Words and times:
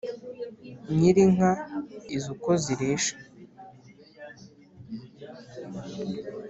nyiri 0.97 1.21
inka 1.27 1.51
izi 2.15 2.27
uko 2.33 2.49
zirisha 2.63 3.15